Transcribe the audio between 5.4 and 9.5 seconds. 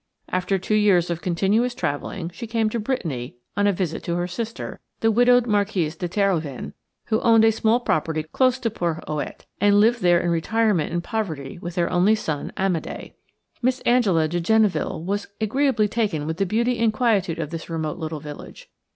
Marquise de Terhoven, who owned a small property close to Porhoët,